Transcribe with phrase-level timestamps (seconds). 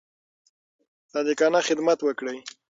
[1.11, 2.37] صادقانه خدمت وکړئ.